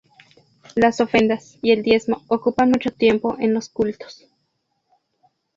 [0.73, 4.27] Las ofrendas y el diezmo ocupan mucho tiempo en los cultos.